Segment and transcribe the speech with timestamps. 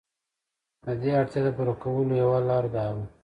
[0.83, 3.03] د دې اړتیا د پوره کولو یوه لار دا وه.